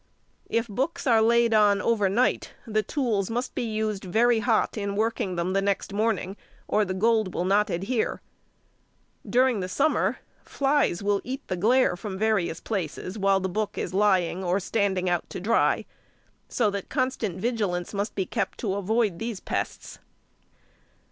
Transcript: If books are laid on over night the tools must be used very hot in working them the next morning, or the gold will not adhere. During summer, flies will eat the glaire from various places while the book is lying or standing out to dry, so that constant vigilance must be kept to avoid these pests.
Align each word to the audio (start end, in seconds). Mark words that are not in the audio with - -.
If 0.49 0.67
books 0.67 1.05
are 1.05 1.21
laid 1.21 1.53
on 1.53 1.79
over 1.79 2.09
night 2.09 2.55
the 2.65 2.81
tools 2.81 3.29
must 3.29 3.53
be 3.53 3.61
used 3.61 4.03
very 4.03 4.39
hot 4.39 4.75
in 4.75 4.95
working 4.95 5.35
them 5.35 5.53
the 5.53 5.61
next 5.61 5.93
morning, 5.93 6.37
or 6.67 6.83
the 6.83 6.95
gold 6.95 7.35
will 7.35 7.45
not 7.45 7.69
adhere. 7.69 8.19
During 9.29 9.61
summer, 9.67 10.17
flies 10.43 11.03
will 11.03 11.21
eat 11.23 11.47
the 11.49 11.55
glaire 11.55 11.95
from 11.95 12.17
various 12.17 12.59
places 12.59 13.19
while 13.19 13.39
the 13.39 13.47
book 13.47 13.77
is 13.77 13.93
lying 13.93 14.43
or 14.43 14.59
standing 14.59 15.07
out 15.07 15.29
to 15.29 15.39
dry, 15.39 15.85
so 16.49 16.71
that 16.71 16.89
constant 16.89 17.39
vigilance 17.39 17.93
must 17.93 18.15
be 18.15 18.25
kept 18.25 18.57
to 18.61 18.73
avoid 18.73 19.19
these 19.19 19.39
pests. 19.39 19.99